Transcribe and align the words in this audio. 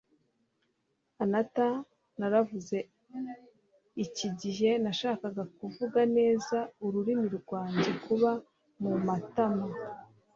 anata, 1.23 1.67
'naravuze. 2.17 2.77
iki 4.05 4.27
gihe 4.41 4.69
nashakaga 4.83 5.43
kuvuga 5.59 5.99
neza 6.17 6.57
ururimi 6.85 7.27
rwanjye 7.39 7.91
kuba 8.05 8.31
mumatama 8.81 9.67